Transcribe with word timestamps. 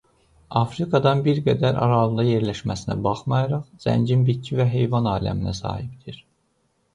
Afrikadan 0.59 1.19
bir 1.27 1.41
qədər 1.47 1.77
aralıda 1.87 2.25
yerləşməsinə 2.27 2.95
baxmayaraq 3.09 3.69
zəngin 3.85 4.25
bitki 4.31 4.59
və 4.61 4.67
heyvanlar 4.73 5.21
aləminə 5.21 5.55
sahibdir. 5.61 6.19